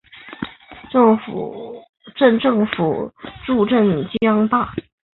[2.15, 3.13] 镇政府
[3.45, 3.87] 驻镇
[4.19, 4.67] 江圩。